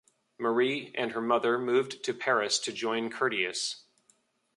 [0.39, 3.85] Marie and her mother moved to Paris to join Curtius.